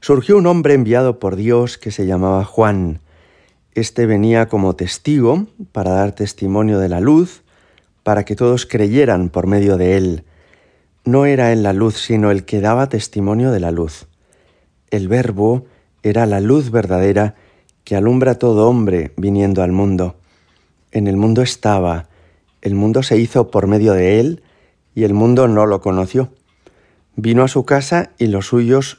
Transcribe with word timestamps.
Surgió 0.00 0.36
un 0.36 0.46
hombre 0.46 0.74
enviado 0.74 1.18
por 1.18 1.34
Dios 1.34 1.76
que 1.76 1.90
se 1.90 2.06
llamaba 2.06 2.44
Juan. 2.44 3.00
Este 3.74 4.06
venía 4.06 4.46
como 4.46 4.76
testigo 4.76 5.46
para 5.72 5.90
dar 5.90 6.12
testimonio 6.12 6.78
de 6.78 6.88
la 6.88 7.00
luz, 7.00 7.42
para 8.04 8.24
que 8.24 8.36
todos 8.36 8.64
creyeran 8.64 9.28
por 9.28 9.48
medio 9.48 9.76
de 9.76 9.96
él. 9.96 10.24
No 11.04 11.26
era 11.26 11.52
él 11.52 11.64
la 11.64 11.72
luz, 11.72 11.96
sino 11.96 12.30
el 12.30 12.44
que 12.44 12.60
daba 12.60 12.88
testimonio 12.88 13.50
de 13.50 13.58
la 13.58 13.72
luz. 13.72 14.06
El 14.90 15.08
verbo 15.08 15.66
era 16.04 16.26
la 16.26 16.40
luz 16.40 16.70
verdadera 16.70 17.34
que 17.82 17.96
alumbra 17.96 18.32
a 18.32 18.38
todo 18.38 18.68
hombre 18.68 19.12
viniendo 19.16 19.62
al 19.62 19.72
mundo. 19.72 20.14
En 20.92 21.08
el 21.08 21.16
mundo 21.16 21.42
estaba, 21.42 22.08
el 22.62 22.76
mundo 22.76 23.02
se 23.02 23.18
hizo 23.18 23.50
por 23.50 23.66
medio 23.66 23.94
de 23.94 24.20
él, 24.20 24.42
y 24.94 25.04
el 25.04 25.12
mundo 25.12 25.48
no 25.48 25.66
lo 25.66 25.80
conoció. 25.80 26.30
Vino 27.16 27.42
a 27.42 27.48
su 27.48 27.64
casa 27.64 28.10
y 28.16 28.28
los 28.28 28.46
suyos 28.46 28.98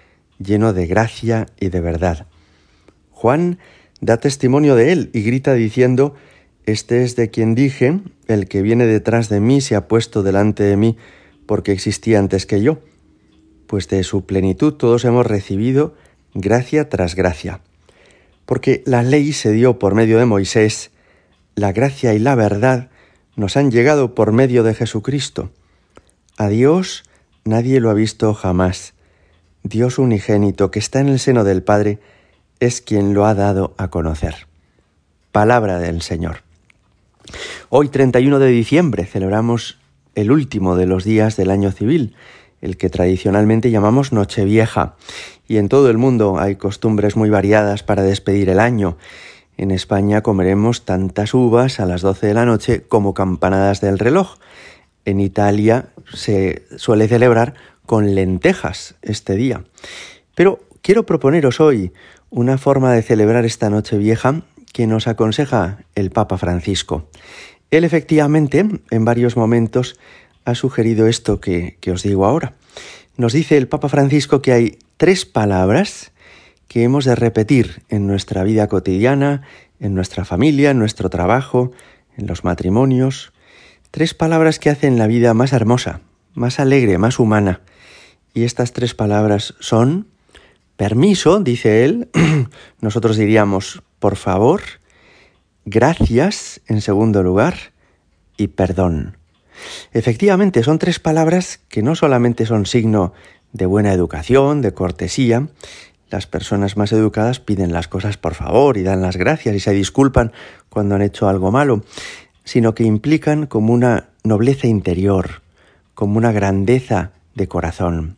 lleno 0.41 0.73
de 0.73 0.87
gracia 0.87 1.47
y 1.59 1.69
de 1.69 1.81
verdad. 1.81 2.27
Juan 3.11 3.59
da 3.99 4.17
testimonio 4.17 4.75
de 4.75 4.91
él 4.91 5.09
y 5.13 5.21
grita 5.21 5.53
diciendo, 5.53 6.15
Este 6.65 7.03
es 7.03 7.15
de 7.15 7.29
quien 7.29 7.55
dije, 7.55 7.99
el 8.27 8.47
que 8.47 8.61
viene 8.61 8.85
detrás 8.85 9.29
de 9.29 9.39
mí 9.39 9.61
se 9.61 9.75
ha 9.75 9.87
puesto 9.87 10.23
delante 10.23 10.63
de 10.63 10.77
mí 10.77 10.97
porque 11.45 11.71
existía 11.71 12.19
antes 12.19 12.45
que 12.45 12.61
yo, 12.61 12.79
pues 13.67 13.87
de 13.89 14.03
su 14.03 14.25
plenitud 14.25 14.73
todos 14.73 15.05
hemos 15.05 15.25
recibido 15.25 15.95
gracia 16.33 16.89
tras 16.89 17.15
gracia. 17.15 17.61
Porque 18.45 18.83
la 18.85 19.03
ley 19.03 19.33
se 19.33 19.51
dio 19.51 19.79
por 19.79 19.95
medio 19.95 20.17
de 20.17 20.25
Moisés, 20.25 20.91
la 21.55 21.71
gracia 21.71 22.13
y 22.13 22.19
la 22.19 22.35
verdad 22.35 22.89
nos 23.35 23.57
han 23.57 23.71
llegado 23.71 24.15
por 24.15 24.31
medio 24.31 24.63
de 24.63 24.73
Jesucristo. 24.73 25.51
A 26.37 26.49
Dios 26.49 27.03
nadie 27.43 27.79
lo 27.79 27.89
ha 27.89 27.93
visto 27.93 28.33
jamás. 28.33 28.93
Dios 29.63 29.99
unigénito 29.99 30.71
que 30.71 30.79
está 30.79 30.99
en 30.99 31.09
el 31.09 31.19
seno 31.19 31.43
del 31.43 31.61
Padre 31.61 31.99
es 32.59 32.81
quien 32.81 33.13
lo 33.13 33.25
ha 33.25 33.35
dado 33.35 33.75
a 33.77 33.89
conocer. 33.89 34.47
Palabra 35.31 35.77
del 35.77 36.01
Señor. 36.01 36.43
Hoy 37.69 37.89
31 37.89 38.39
de 38.39 38.47
diciembre 38.47 39.05
celebramos 39.05 39.77
el 40.15 40.31
último 40.31 40.75
de 40.75 40.87
los 40.87 41.03
días 41.03 41.37
del 41.37 41.51
año 41.51 41.71
civil, 41.71 42.15
el 42.61 42.75
que 42.75 42.89
tradicionalmente 42.89 43.71
llamamos 43.71 44.11
Nochevieja, 44.11 44.95
y 45.47 45.57
en 45.57 45.69
todo 45.69 45.89
el 45.89 45.97
mundo 45.97 46.39
hay 46.39 46.55
costumbres 46.55 47.15
muy 47.15 47.29
variadas 47.29 47.83
para 47.83 48.01
despedir 48.01 48.49
el 48.49 48.59
año. 48.59 48.97
En 49.57 49.69
España 49.69 50.21
comeremos 50.21 50.85
tantas 50.85 51.33
uvas 51.35 51.79
a 51.79 51.85
las 51.85 52.01
12 52.01 52.27
de 52.27 52.33
la 52.33 52.45
noche 52.45 52.81
como 52.81 53.13
campanadas 53.13 53.79
del 53.79 53.99
reloj. 53.99 54.37
En 55.05 55.19
Italia 55.19 55.89
se 56.13 56.65
suele 56.77 57.07
celebrar 57.07 57.53
con 57.91 58.15
lentejas 58.15 58.95
este 59.01 59.35
día. 59.35 59.65
Pero 60.33 60.61
quiero 60.81 61.05
proponeros 61.05 61.59
hoy 61.59 61.91
una 62.29 62.57
forma 62.57 62.93
de 62.93 63.01
celebrar 63.01 63.43
esta 63.43 63.69
noche 63.69 63.97
vieja 63.97 64.43
que 64.71 64.87
nos 64.87 65.09
aconseja 65.09 65.79
el 65.93 66.09
Papa 66.09 66.37
Francisco. 66.37 67.09
Él 67.69 67.83
efectivamente 67.83 68.65
en 68.91 69.03
varios 69.03 69.35
momentos 69.35 69.99
ha 70.45 70.55
sugerido 70.55 71.05
esto 71.05 71.41
que, 71.41 71.75
que 71.81 71.91
os 71.91 72.01
digo 72.01 72.25
ahora. 72.25 72.53
Nos 73.17 73.33
dice 73.33 73.57
el 73.57 73.67
Papa 73.67 73.89
Francisco 73.89 74.41
que 74.41 74.53
hay 74.53 74.79
tres 74.95 75.25
palabras 75.25 76.13
que 76.69 76.83
hemos 76.83 77.03
de 77.03 77.15
repetir 77.15 77.83
en 77.89 78.07
nuestra 78.07 78.45
vida 78.45 78.69
cotidiana, 78.69 79.41
en 79.81 79.95
nuestra 79.95 80.23
familia, 80.23 80.71
en 80.71 80.79
nuestro 80.79 81.09
trabajo, 81.09 81.73
en 82.15 82.25
los 82.25 82.45
matrimonios. 82.45 83.33
Tres 83.91 84.13
palabras 84.13 84.59
que 84.59 84.69
hacen 84.69 84.97
la 84.97 85.07
vida 85.07 85.33
más 85.33 85.51
hermosa, 85.51 85.99
más 86.33 86.61
alegre, 86.61 86.97
más 86.97 87.19
humana. 87.19 87.59
Y 88.33 88.43
estas 88.43 88.73
tres 88.73 88.93
palabras 88.93 89.55
son 89.59 90.07
permiso, 90.77 91.39
dice 91.39 91.85
él, 91.85 92.09
nosotros 92.81 93.17
diríamos 93.17 93.83
por 93.99 94.15
favor, 94.15 94.61
gracias 95.65 96.61
en 96.67 96.81
segundo 96.81 97.21
lugar 97.21 97.55
y 98.37 98.47
perdón. 98.47 99.17
Efectivamente, 99.93 100.63
son 100.63 100.79
tres 100.79 100.99
palabras 100.99 101.59
que 101.69 101.83
no 101.83 101.93
solamente 101.93 102.45
son 102.45 102.65
signo 102.65 103.13
de 103.53 103.67
buena 103.67 103.93
educación, 103.93 104.61
de 104.61 104.73
cortesía, 104.73 105.49
las 106.11 106.27
personas 106.27 106.75
más 106.75 106.91
educadas 106.91 107.39
piden 107.39 107.71
las 107.71 107.87
cosas 107.87 108.17
por 108.17 108.33
favor 108.33 108.77
y 108.77 108.83
dan 108.83 109.01
las 109.01 109.15
gracias 109.15 109.55
y 109.55 109.59
se 109.59 109.71
disculpan 109.71 110.33
cuando 110.69 110.95
han 110.95 111.01
hecho 111.01 111.29
algo 111.29 111.51
malo, 111.51 111.83
sino 112.43 112.75
que 112.75 112.83
implican 112.83 113.45
como 113.45 113.73
una 113.73 114.09
nobleza 114.23 114.67
interior, 114.67 115.41
como 115.93 116.17
una 116.17 116.31
grandeza 116.31 117.11
de 117.35 117.47
corazón. 117.47 118.17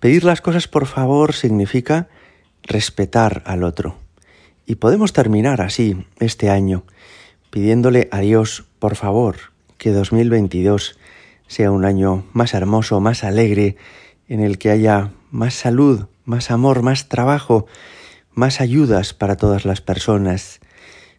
Pedir 0.00 0.24
las 0.24 0.40
cosas 0.40 0.66
por 0.66 0.86
favor 0.86 1.34
significa 1.34 2.08
respetar 2.62 3.42
al 3.44 3.62
otro. 3.62 3.98
Y 4.64 4.76
podemos 4.76 5.12
terminar 5.12 5.60
así 5.60 6.06
este 6.18 6.48
año, 6.48 6.84
pidiéndole 7.50 8.08
a 8.10 8.20
Dios, 8.20 8.64
por 8.78 8.96
favor, 8.96 9.36
que 9.76 9.90
2022 9.90 10.98
sea 11.48 11.70
un 11.70 11.84
año 11.84 12.24
más 12.32 12.54
hermoso, 12.54 13.00
más 13.00 13.24
alegre, 13.24 13.76
en 14.26 14.40
el 14.40 14.56
que 14.56 14.70
haya 14.70 15.10
más 15.30 15.52
salud, 15.52 16.06
más 16.24 16.50
amor, 16.50 16.80
más 16.82 17.08
trabajo, 17.08 17.66
más 18.32 18.62
ayudas 18.62 19.12
para 19.12 19.36
todas 19.36 19.66
las 19.66 19.82
personas. 19.82 20.60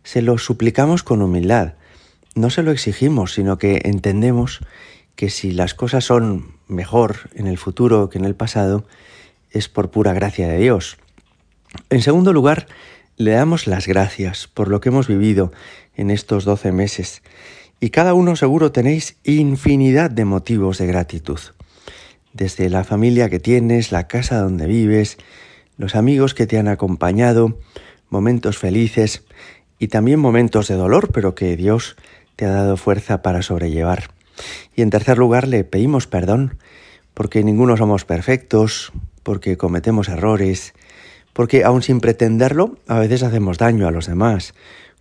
Se 0.04 0.24
lo 0.24 0.40
suplicamos 0.40 1.04
con 1.04 1.22
humildad. 1.22 1.76
No 2.34 2.50
se 2.50 2.64
lo 2.64 2.72
exigimos, 2.72 3.34
sino 3.34 3.60
que 3.60 3.82
entendemos 3.84 4.62
que 5.16 5.30
si 5.30 5.52
las 5.52 5.74
cosas 5.74 6.06
son 6.06 6.56
mejor 6.68 7.30
en 7.36 7.48
el 7.48 7.58
futuro 7.58 8.10
que 8.10 8.18
en 8.18 8.26
el 8.26 8.36
pasado, 8.36 8.86
es 9.52 9.70
por 9.70 9.92
pura 9.92 10.14
gracia 10.14 10.48
de 10.48 10.58
Dios. 10.58 10.98
En 11.90 12.02
segundo 12.02 12.34
lugar, 12.34 12.68
le 13.18 13.32
damos 13.32 13.68
las 13.68 13.88
gracias 13.88 14.48
por 14.48 14.68
lo 14.68 14.82
que 14.82 14.90
hemos 14.90 15.08
vivido 15.08 15.52
en 15.96 16.10
estos 16.10 16.46
doce 16.46 16.72
meses, 16.72 17.22
y 17.80 17.90
cada 17.90 18.14
uno 18.14 18.36
seguro 18.36 18.72
tenéis 18.72 19.18
infinidad 19.24 20.10
de 20.10 20.26
motivos 20.26 20.78
de 20.78 20.88
gratitud. 20.88 21.40
Desde 22.34 22.70
la 22.70 22.84
familia 22.84 23.30
que 23.30 23.40
tienes, 23.40 23.92
la 23.92 24.08
casa 24.08 24.40
donde 24.40 24.68
vives, 24.68 25.18
los 25.78 25.96
amigos 25.96 26.34
que 26.34 26.48
te 26.48 26.58
han 26.58 26.68
acompañado, 26.68 27.60
momentos 28.10 28.58
felices 28.58 29.24
y 29.80 29.88
también 29.88 30.20
momentos 30.20 30.68
de 30.68 30.76
dolor, 30.76 31.12
pero 31.12 31.34
que 31.36 31.58
Dios 31.58 31.96
te 32.36 32.46
ha 32.46 32.52
dado 32.52 32.78
fuerza 32.78 33.22
para 33.22 33.42
sobrellevar. 33.42 34.12
Y 34.76 34.82
en 34.82 34.90
tercer 34.90 35.18
lugar, 35.18 35.48
le 35.48 35.64
pedimos 35.64 36.08
perdón, 36.08 36.58
porque 37.14 37.44
ninguno 37.44 37.78
somos 37.78 38.06
perfectos, 38.06 38.92
porque 39.24 39.58
cometemos 39.58 40.10
errores, 40.10 40.74
porque 41.34 41.64
aun 41.64 41.82
sin 41.82 42.00
pretenderlo, 42.00 42.78
a 42.88 43.00
veces 43.00 43.24
hacemos 43.24 43.58
daño 43.58 43.88
a 43.88 43.92
los 43.92 44.08
demás, 44.08 44.54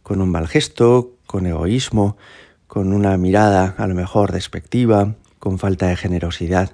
con 0.02 0.20
un 0.20 0.31
mal 0.31 0.48
gesto, 0.48 1.12
con 1.26 1.46
egoísmo, 1.46 2.16
con 2.66 2.92
una 2.92 3.16
mirada 3.16 3.75
a 3.78 3.87
lo 3.87 3.94
mejor 3.94 4.32
despectiva, 4.32 5.14
con 5.38 5.58
falta 5.58 5.88
de 5.88 5.96
generosidad. 5.96 6.72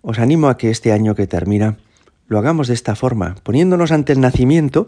Os 0.00 0.18
animo 0.18 0.48
a 0.48 0.56
que 0.56 0.70
este 0.70 0.92
año 0.92 1.14
que 1.14 1.26
termina 1.26 1.78
lo 2.26 2.38
hagamos 2.38 2.66
de 2.68 2.74
esta 2.74 2.96
forma, 2.96 3.36
poniéndonos 3.42 3.92
ante 3.92 4.12
el 4.12 4.20
nacimiento, 4.20 4.86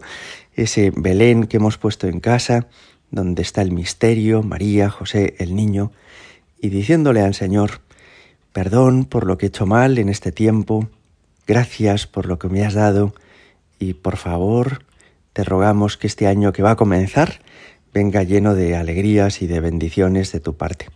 ese 0.55 0.91
Belén 0.95 1.45
que 1.45 1.57
hemos 1.57 1.77
puesto 1.77 2.07
en 2.07 2.19
casa, 2.19 2.67
donde 3.11 3.43
está 3.43 3.61
el 3.61 3.71
misterio, 3.71 4.41
María, 4.41 4.89
José, 4.89 5.35
el 5.37 5.55
niño, 5.55 5.91
y 6.59 6.69
diciéndole 6.69 7.21
al 7.21 7.33
Señor, 7.33 7.81
perdón 8.53 9.05
por 9.05 9.25
lo 9.25 9.37
que 9.37 9.47
he 9.47 9.49
hecho 9.49 9.65
mal 9.65 9.97
en 9.97 10.09
este 10.09 10.31
tiempo, 10.31 10.87
gracias 11.47 12.07
por 12.07 12.25
lo 12.25 12.39
que 12.39 12.49
me 12.49 12.65
has 12.65 12.73
dado 12.73 13.13
y 13.79 13.93
por 13.93 14.17
favor 14.17 14.83
te 15.33 15.43
rogamos 15.43 15.97
que 15.97 16.07
este 16.07 16.27
año 16.27 16.53
que 16.53 16.63
va 16.63 16.71
a 16.71 16.75
comenzar 16.75 17.41
venga 17.93 18.23
lleno 18.23 18.55
de 18.55 18.75
alegrías 18.75 19.41
y 19.41 19.47
de 19.47 19.59
bendiciones 19.59 20.31
de 20.31 20.39
tu 20.39 20.55
parte. 20.57 20.87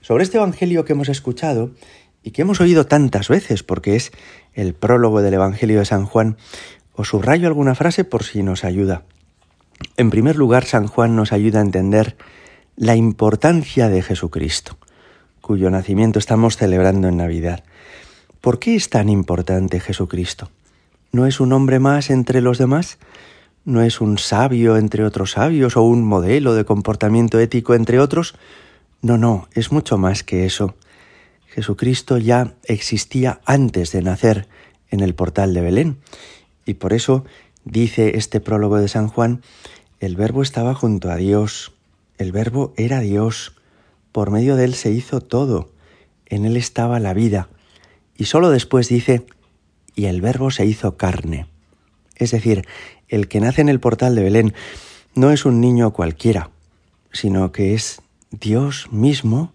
Sobre 0.00 0.24
este 0.24 0.36
Evangelio 0.36 0.84
que 0.84 0.92
hemos 0.92 1.08
escuchado 1.08 1.70
y 2.22 2.32
que 2.32 2.42
hemos 2.42 2.60
oído 2.60 2.86
tantas 2.86 3.28
veces, 3.28 3.62
porque 3.62 3.96
es 3.96 4.12
el 4.52 4.74
prólogo 4.74 5.22
del 5.22 5.34
Evangelio 5.34 5.78
de 5.78 5.84
San 5.84 6.06
Juan, 6.06 6.36
os 6.94 7.08
subrayo 7.08 7.48
alguna 7.48 7.74
frase 7.74 8.04
por 8.04 8.24
si 8.24 8.42
nos 8.42 8.64
ayuda. 8.64 9.04
En 9.96 10.10
primer 10.10 10.36
lugar, 10.36 10.64
San 10.64 10.86
Juan 10.86 11.16
nos 11.16 11.32
ayuda 11.32 11.58
a 11.58 11.62
entender 11.62 12.16
la 12.76 12.96
importancia 12.96 13.88
de 13.88 14.02
Jesucristo, 14.02 14.76
cuyo 15.44 15.68
nacimiento 15.68 16.18
estamos 16.18 16.56
celebrando 16.56 17.06
en 17.06 17.18
Navidad. 17.18 17.64
¿Por 18.40 18.58
qué 18.58 18.76
es 18.76 18.88
tan 18.88 19.10
importante 19.10 19.78
Jesucristo? 19.78 20.50
¿No 21.12 21.26
es 21.26 21.38
un 21.38 21.52
hombre 21.52 21.80
más 21.80 22.08
entre 22.08 22.40
los 22.40 22.56
demás? 22.56 22.96
¿No 23.66 23.82
es 23.82 24.00
un 24.00 24.16
sabio 24.16 24.78
entre 24.78 25.04
otros 25.04 25.32
sabios 25.32 25.76
o 25.76 25.82
un 25.82 26.02
modelo 26.02 26.54
de 26.54 26.64
comportamiento 26.64 27.38
ético 27.40 27.74
entre 27.74 28.00
otros? 28.00 28.34
No, 29.02 29.18
no, 29.18 29.46
es 29.52 29.70
mucho 29.70 29.98
más 29.98 30.22
que 30.22 30.46
eso. 30.46 30.76
Jesucristo 31.48 32.16
ya 32.16 32.54
existía 32.64 33.40
antes 33.44 33.92
de 33.92 34.00
nacer 34.00 34.48
en 34.90 35.00
el 35.00 35.14
portal 35.14 35.52
de 35.52 35.60
Belén 35.60 35.98
y 36.64 36.74
por 36.74 36.94
eso 36.94 37.26
dice 37.66 38.16
este 38.16 38.40
prólogo 38.40 38.78
de 38.78 38.88
San 38.88 39.08
Juan, 39.08 39.42
el 40.00 40.16
verbo 40.16 40.40
estaba 40.40 40.74
junto 40.74 41.10
a 41.10 41.16
Dios, 41.16 41.72
el 42.16 42.32
verbo 42.32 42.72
era 42.78 43.00
Dios, 43.00 43.52
por 44.14 44.30
medio 44.30 44.54
de 44.54 44.64
él 44.64 44.74
se 44.74 44.92
hizo 44.92 45.20
todo, 45.20 45.72
en 46.26 46.44
él 46.44 46.56
estaba 46.56 47.00
la 47.00 47.14
vida. 47.14 47.48
Y 48.16 48.26
solo 48.26 48.50
después 48.50 48.88
dice, 48.88 49.26
y 49.96 50.04
el 50.04 50.20
verbo 50.20 50.52
se 50.52 50.64
hizo 50.64 50.96
carne. 50.96 51.48
Es 52.14 52.30
decir, 52.30 52.64
el 53.08 53.26
que 53.26 53.40
nace 53.40 53.60
en 53.60 53.68
el 53.68 53.80
portal 53.80 54.14
de 54.14 54.22
Belén 54.22 54.54
no 55.16 55.32
es 55.32 55.44
un 55.44 55.60
niño 55.60 55.92
cualquiera, 55.92 56.50
sino 57.12 57.50
que 57.50 57.74
es 57.74 58.02
Dios 58.30 58.86
mismo 58.92 59.52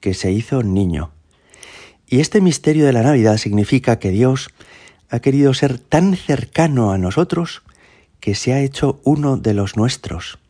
que 0.00 0.12
se 0.12 0.30
hizo 0.32 0.62
niño. 0.62 1.10
Y 2.06 2.20
este 2.20 2.42
misterio 2.42 2.84
de 2.84 2.92
la 2.92 3.04
Navidad 3.04 3.38
significa 3.38 3.98
que 3.98 4.10
Dios 4.10 4.50
ha 5.08 5.20
querido 5.20 5.54
ser 5.54 5.78
tan 5.78 6.14
cercano 6.14 6.92
a 6.92 6.98
nosotros 6.98 7.62
que 8.20 8.34
se 8.34 8.52
ha 8.52 8.60
hecho 8.60 9.00
uno 9.02 9.38
de 9.38 9.54
los 9.54 9.78
nuestros. 9.78 10.40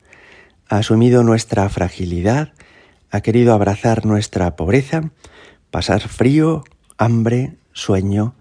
Ha 0.68 0.78
asumido 0.78 1.22
nuestra 1.22 1.68
fragilidad, 1.68 2.52
ha 3.14 3.20
querido 3.20 3.54
abrazar 3.54 4.06
nuestra 4.06 4.56
pobreza, 4.56 5.12
pasar 5.70 6.08
frío, 6.08 6.64
hambre, 6.98 7.54
sueño, 7.72 8.34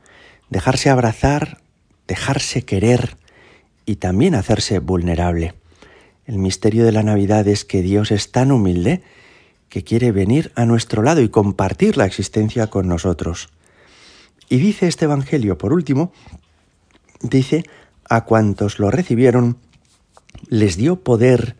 dejarse 0.49 0.89
abrazar, 0.89 1.61
dejarse 2.07 2.65
querer 2.65 3.17
y 3.85 3.97
también 3.97 4.33
hacerse 4.33 4.79
vulnerable. 4.79 5.53
El 6.25 6.39
misterio 6.39 6.85
de 6.85 6.91
la 6.91 7.03
Navidad 7.03 7.47
es 7.47 7.65
que 7.65 7.83
Dios 7.83 8.09
es 8.09 8.31
tan 8.31 8.51
humilde 8.51 9.03
que 9.69 9.83
quiere 9.83 10.11
venir 10.11 10.51
a 10.55 10.65
nuestro 10.65 11.03
lado 11.03 11.21
y 11.21 11.29
compartir 11.29 11.95
la 11.95 12.07
existencia 12.07 12.65
con 12.71 12.87
nosotros. 12.87 13.49
Y 14.49 14.57
dice 14.57 14.87
este 14.87 15.05
Evangelio, 15.05 15.59
por 15.59 15.71
último, 15.71 16.11
dice, 17.21 17.63
a 18.09 18.25
cuantos 18.25 18.79
lo 18.79 18.89
recibieron, 18.89 19.59
les 20.47 20.77
dio 20.77 21.03
poder 21.03 21.57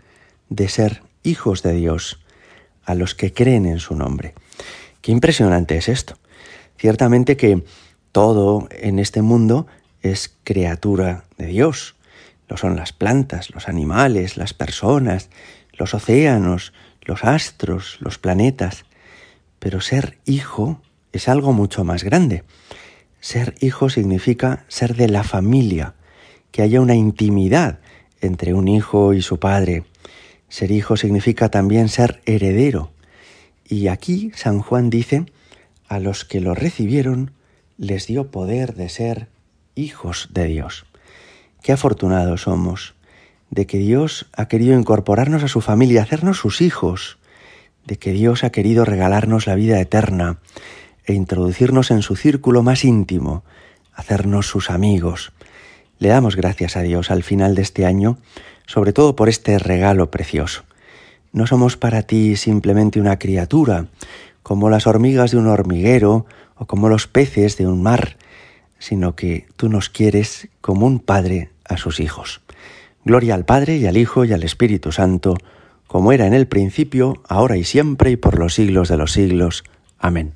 de 0.49 0.67
ser 0.67 1.03
hijos 1.21 1.61
de 1.61 1.73
Dios, 1.73 2.17
a 2.85 2.95
los 2.95 3.15
que 3.15 3.33
creen 3.33 3.65
en 3.65 3.79
su 3.79 3.95
nombre. 3.95 4.33
Qué 5.01 5.11
impresionante 5.11 5.77
es 5.77 5.89
esto. 5.89 6.17
Ciertamente 6.77 7.37
que 7.37 7.63
todo 8.11 8.67
en 8.71 8.99
este 8.99 9.21
mundo 9.21 9.67
es 10.01 10.35
criatura 10.43 11.25
de 11.37 11.47
Dios. 11.47 11.95
Lo 12.47 12.57
son 12.57 12.75
las 12.75 12.93
plantas, 12.93 13.49
los 13.53 13.67
animales, 13.67 14.37
las 14.37 14.53
personas, 14.53 15.29
los 15.73 15.93
océanos, 15.93 16.73
los 17.01 17.23
astros, 17.23 17.97
los 17.99 18.17
planetas. 18.17 18.85
Pero 19.59 19.81
ser 19.81 20.17
hijo 20.25 20.81
es 21.11 21.27
algo 21.27 21.53
mucho 21.53 21.83
más 21.83 22.03
grande. 22.03 22.43
Ser 23.19 23.55
hijo 23.61 23.89
significa 23.89 24.65
ser 24.67 24.95
de 24.95 25.07
la 25.07 25.23
familia, 25.23 25.95
que 26.51 26.61
haya 26.61 26.81
una 26.81 26.95
intimidad 26.95 27.79
entre 28.21 28.53
un 28.53 28.67
hijo 28.67 29.13
y 29.13 29.21
su 29.21 29.39
padre. 29.39 29.85
Ser 30.53 30.69
hijo 30.69 30.97
significa 30.97 31.49
también 31.49 31.89
ser 31.89 32.21
heredero. 32.27 32.91
Y 33.67 33.87
aquí 33.87 34.31
San 34.35 34.59
Juan 34.59 34.91
dice, 34.91 35.25
a 35.87 35.97
los 35.97 36.25
que 36.25 36.41
lo 36.41 36.53
recibieron 36.53 37.31
les 37.79 38.05
dio 38.05 38.29
poder 38.29 38.75
de 38.75 38.87
ser 38.87 39.29
hijos 39.73 40.29
de 40.31 40.45
Dios. 40.45 40.85
Qué 41.63 41.71
afortunados 41.71 42.43
somos 42.43 42.93
de 43.49 43.65
que 43.65 43.79
Dios 43.79 44.27
ha 44.31 44.47
querido 44.47 44.77
incorporarnos 44.77 45.41
a 45.41 45.47
su 45.47 45.59
familia, 45.59 46.03
hacernos 46.03 46.37
sus 46.37 46.61
hijos, 46.61 47.17
de 47.87 47.97
que 47.97 48.11
Dios 48.11 48.43
ha 48.43 48.51
querido 48.51 48.85
regalarnos 48.85 49.47
la 49.47 49.55
vida 49.55 49.81
eterna 49.81 50.37
e 51.03 51.13
introducirnos 51.13 51.89
en 51.89 52.03
su 52.03 52.15
círculo 52.15 52.61
más 52.61 52.85
íntimo, 52.85 53.43
hacernos 53.91 54.45
sus 54.45 54.69
amigos. 54.69 55.33
Le 55.99 56.09
damos 56.09 56.35
gracias 56.35 56.75
a 56.75 56.81
Dios 56.81 57.11
al 57.11 57.23
final 57.23 57.55
de 57.55 57.61
este 57.61 57.85
año, 57.85 58.17
sobre 58.65 58.93
todo 58.93 59.15
por 59.15 59.29
este 59.29 59.59
regalo 59.59 60.11
precioso. 60.11 60.63
No 61.31 61.47
somos 61.47 61.77
para 61.77 62.03
ti 62.03 62.35
simplemente 62.35 62.99
una 62.99 63.19
criatura, 63.19 63.87
como 64.43 64.69
las 64.69 64.87
hormigas 64.87 65.31
de 65.31 65.37
un 65.37 65.47
hormiguero 65.47 66.25
o 66.55 66.65
como 66.65 66.89
los 66.89 67.07
peces 67.07 67.57
de 67.57 67.67
un 67.67 67.81
mar, 67.81 68.17
sino 68.77 69.15
que 69.15 69.47
tú 69.55 69.69
nos 69.69 69.89
quieres 69.89 70.49
como 70.61 70.85
un 70.85 70.99
padre 70.99 71.49
a 71.65 71.77
sus 71.77 71.99
hijos. 71.99 72.41
Gloria 73.05 73.35
al 73.35 73.45
Padre 73.45 73.77
y 73.77 73.85
al 73.85 73.97
Hijo 73.97 74.25
y 74.25 74.33
al 74.33 74.43
Espíritu 74.43 74.91
Santo, 74.91 75.35
como 75.87 76.11
era 76.11 76.27
en 76.27 76.33
el 76.33 76.47
principio, 76.47 77.21
ahora 77.27 77.57
y 77.57 77.63
siempre 77.63 78.11
y 78.11 78.15
por 78.15 78.39
los 78.39 78.53
siglos 78.53 78.89
de 78.89 78.97
los 78.97 79.11
siglos. 79.11 79.63
Amén. 79.99 80.33